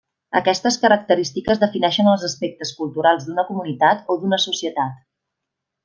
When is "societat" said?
4.49-4.99